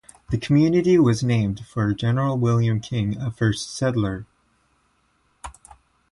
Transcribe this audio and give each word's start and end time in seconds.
The 0.31 0.37
community 0.39 0.97
was 0.97 1.23
named 1.23 1.63
for 1.67 1.93
General 1.93 2.35
William 2.35 2.79
King, 2.79 3.17
a 3.19 3.29
first 3.29 3.75
settler. 3.77 4.25